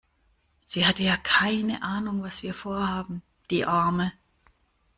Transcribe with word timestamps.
Sie 0.65 0.87
hat 0.87 0.97
ja 0.97 1.15
keine 1.15 1.83
Ahnung 1.83 2.23
was 2.23 2.41
wir 2.41 2.55
Vorhaben. 2.55 3.21
Die 3.51 3.65
Arme. 3.67 4.11